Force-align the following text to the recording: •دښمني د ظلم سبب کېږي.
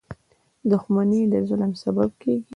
•دښمني 0.71 1.21
د 1.31 1.33
ظلم 1.49 1.71
سبب 1.83 2.09
کېږي. 2.21 2.45